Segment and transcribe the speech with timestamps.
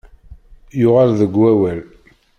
[0.81, 1.79] Yuɣal deg wawal.